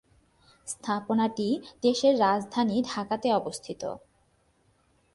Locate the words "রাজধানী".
2.19-2.77